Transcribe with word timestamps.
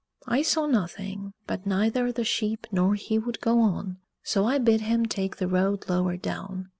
I 0.25 0.41
saw 0.41 0.65
nothing, 0.65 1.33
but 1.45 1.67
neither 1.67 2.11
the 2.11 2.23
sheep 2.23 2.65
nor 2.71 2.95
he 2.95 3.19
would 3.19 3.39
go 3.39 3.59
on, 3.59 3.99
so 4.23 4.45
I 4.45 4.57
bid 4.57 4.81
him 4.81 5.05
take 5.05 5.37
the 5.37 5.47
road 5.47 5.87
lower 5.87 6.17
down. 6.17 6.69